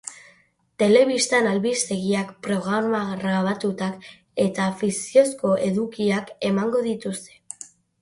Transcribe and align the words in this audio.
Telebistan 0.83 1.49
albistegiak, 1.49 2.31
programa 2.49 3.03
grabatuak 3.21 4.09
eta 4.49 4.73
fikziozko 4.83 5.55
edukiak 5.71 6.37
emango 6.53 6.87
dituzte. 6.93 7.43